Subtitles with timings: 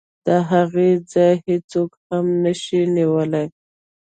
[0.25, 3.45] د هغې ځای هېڅوک هم نشي نیولی.